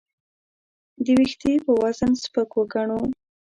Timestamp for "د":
1.03-1.05